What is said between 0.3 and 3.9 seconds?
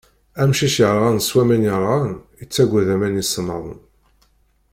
Amcic yerɣan s waman yerɣan, yettagad aman isemmaḍen.